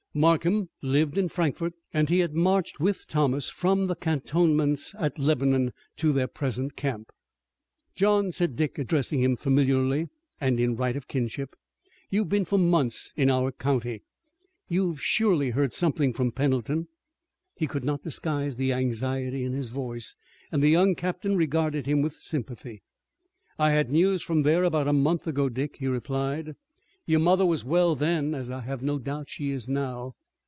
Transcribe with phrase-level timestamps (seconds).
[0.13, 5.71] Markham lived in Frankfort and he had marched with Thomas from the cantonments at Lebanon
[5.95, 7.13] to their present camp.
[7.95, 10.09] "John," said Dick, addressing him familiarly
[10.41, 11.55] and in right of kinship,
[12.09, 14.03] "you've been for months in our own county.
[14.67, 16.89] You've surely heard something from Pendleton?"
[17.55, 20.17] He could not disguise the anxiety in his voice,
[20.51, 22.81] and the young captain regarded him with sympathy.
[23.57, 26.55] "I had news from there about a month ago, Dick," he replied.
[27.07, 30.15] "Your mother was well then, as I have no doubt she is now.